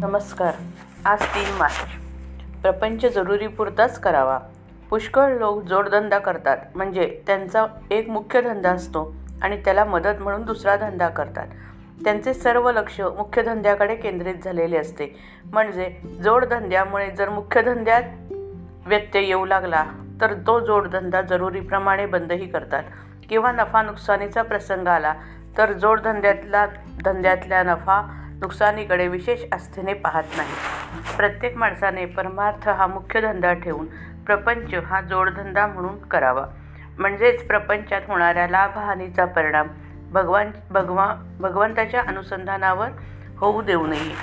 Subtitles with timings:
[0.00, 0.54] नमस्कार.
[1.04, 1.74] आज तीन मार्च.
[2.62, 4.38] प्रपंच जरुरीपुरताच करावा.
[4.90, 6.56] पुष्कळ लोक जोडधंदा करतात.
[6.74, 11.46] म्हणजे त्यांचा एक मुख्य धंदा असतो आणि त्याला मदत म्हणून दुसरा धंदा करतात.
[12.04, 15.18] त्यांचे सर्व लक्ष मुख्य धंद्याकडे केंद्रित झालेले असते.
[15.52, 18.02] म्हणजे जोडधंद्यामुळे जर मुख्य धंद्यात
[18.86, 19.84] व्यत्यय येऊ लागला
[20.20, 22.82] तर तो जोडधंदा जरुरीप्रमाणे बंदही करतात.
[23.28, 25.14] किंवा नफा नुकसानीचा प्रसंग आला
[25.58, 26.66] तर जोडधंद्यातला
[27.04, 30.48] धंद्यातल्या नफा नुकसानीकडे विशेष आस्थेने पाहत नाही.
[31.16, 33.86] प्रत्येक माणसाने परमार्थ हा मुख्य धंदा ठेवून
[34.26, 36.46] प्रपंच हा जोडधंदा म्हणून करावा.
[36.98, 39.66] म्हणजेच प्रपंचात होणाऱ्या लाभहानीचा परिणाम
[40.12, 42.88] भगवान भगवा भगवंताच्या अनुसंधानावर
[43.38, 44.14] होऊ देऊ नये.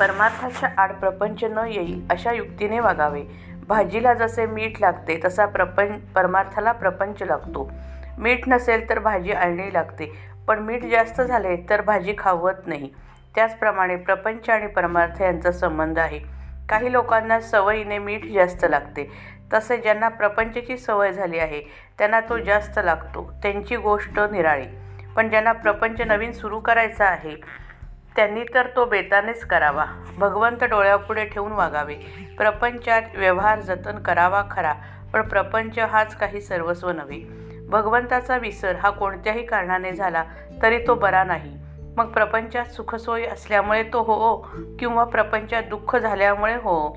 [0.00, 3.22] परमार्थाच्या आड प्रपंच न येईल अशा युक्तीने वागावे.
[3.68, 7.72] भाजीला जसे मीठ लागते तसा प्रपंच परमार्थाला प्रपंच लागतो.
[8.18, 10.33] मीठ नसेल तर भाजी आळणी लागते.
[10.48, 12.90] पण मीठ जास्त झाले तर भाजी खावत नाही.
[13.34, 16.20] त्याचप्रमाणे प्रपंच आणि परमार्थ यांचा संबंध आहे.
[16.68, 19.10] काही लोकांना सवयीने मीठ जास्त लागते.
[19.54, 21.60] तसे ज्यांना प्रपंचची सवय झाली आहे
[21.98, 23.32] त्यांना तो जास्त लागतो.
[23.42, 24.64] त्यांची गोष्ट निराळी.
[25.16, 27.36] पण ज्यांना प्रपंच नवीन सुरू करायचा आहे
[28.16, 29.84] त्यांनी तर तो बेतानेच करावा.
[30.18, 31.94] भगवंत डोळ्यापुढे ठेवून वागावे.
[32.38, 34.72] प्रपंचात व्यवहार जतन करावा खरा.
[35.12, 37.44] पण प्रपंच हाच काही सर्वस्व नव्हे.
[37.68, 40.24] भगवंताचा विसर हा कोणत्याही कारणाने झाला
[40.62, 41.52] तरी तो बरा नाही.
[41.96, 44.36] मग प्रपंचात सुखसोयी असल्यामुळे तो हो, हो
[44.78, 46.88] किंवा प्रपंचात दुःख झाल्यामुळे हो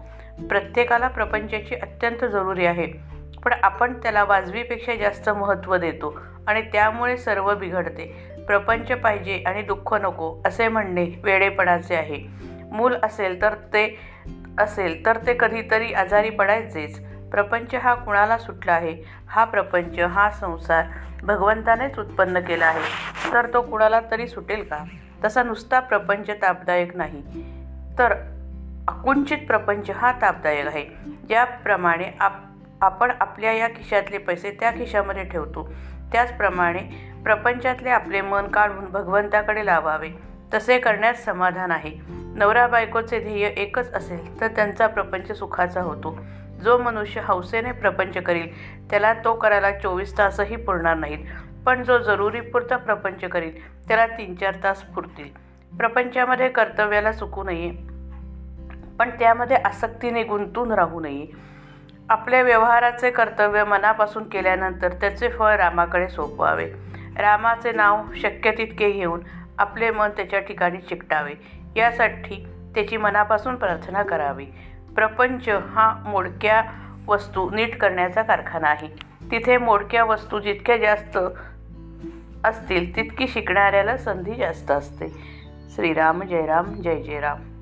[0.49, 2.87] प्रत्येकाला प्रपंचाची अत्यंत जरुरी आहे.
[3.45, 8.27] पण आपण त्याला वाजवीपेक्षा जास्त महत्त्व देतो आणि त्यामुळे सर्व बिघडते.
[8.47, 12.19] प्रपंच पाहिजे आणि दुःख नको असे म्हणणे वेडेपणाचे आहे.
[12.71, 13.99] मूल असेल तर ते
[14.59, 17.01] असेल तर ते कधीतरी आजारी पडायचेच.
[17.31, 19.03] प्रपंच हा कुणाला सुटला आहे?
[19.27, 20.85] हा प्रपंच हा संसार
[21.23, 22.81] भगवंतानेच उत्पन्न केला आहे.
[23.33, 24.83] तर तो कुणाला तरी सुटेल का?
[25.25, 27.23] तसा नुसता प्रपंच तापदायक नाही.
[27.99, 28.11] तर
[28.87, 30.85] अकुंचित प्रपंच हा तापदायक आहे.
[31.27, 32.33] ज्याप्रमाणे आप
[32.81, 35.73] आपण आपल्या या खिशातले पैसे त्या खिशामध्ये ठेवतो.
[36.11, 40.09] त्याचप्रमाणे प्रपंचातले आपले मन काढून भगवंताकडे लावावे.
[40.53, 41.91] तसे करण्यात समाधान आहे.
[42.09, 46.17] नवरा बायकोचे ध्येय एकच असेल तर त्यांचा प्रपंच सुखाचा होतो.
[46.63, 48.47] जो मनुष्य हौसेने प्रपंच करील
[48.89, 51.25] त्याला तो करायला चोवीस तासही पुरणार नाहीत.
[51.65, 55.29] पण जो जरुरीपुरता प्रपंच करील त्याला तीन चार तास पुरतील.
[55.77, 57.69] प्रपंचामध्ये कर्तव्याला चुकू नये
[58.99, 61.25] पण त्यामध्ये आसक्तीने गुंतून राहू नये.
[62.09, 66.65] आपल्या व्यवहाराचे कर्तव्य मनापासून केल्यानंतर त्याचे फळ रामाकडे सोपवावे.
[67.17, 69.21] रामाचे नाव शक्य तितके घेऊन
[69.57, 71.33] आपले मन त्याच्या ठिकाणी चिकटावे.
[71.75, 72.45] यासाठी
[72.75, 74.45] त्याची मनापासून प्रार्थना करावी.
[74.97, 76.63] प्रपंच हा मोडक्या
[77.07, 78.87] वस्तू नीट करण्याचा कारखाना आहे.
[79.31, 81.17] तिथे मोडक्या वस्तू जितक्या जास्त
[82.43, 85.07] असतील तितकी शिकणाऱ्याला संधी जास्त असते.
[85.75, 87.56] श्रीराम जय राम जय जय राम